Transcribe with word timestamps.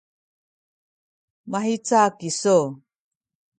mahica 1.51 2.01
kisu? 2.17 2.57